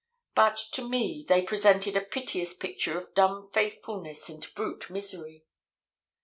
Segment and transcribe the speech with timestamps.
[0.33, 5.45] But to me they presented a piteous picture of dumb faithfulness and brute misery.